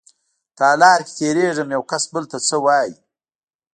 [0.57, 2.93] تالار کې تېرېږم يوکس بل ته څه وايي.